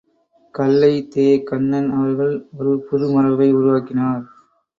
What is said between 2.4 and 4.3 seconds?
ஒரு புது மரபை உருவாக்கினார்.